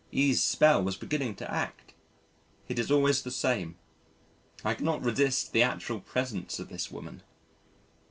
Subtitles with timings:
[0.11, 1.93] E.'s spell was beginning to act.
[2.67, 3.77] It is always the same.
[4.65, 7.21] I cannot resist the actual presence of this woman.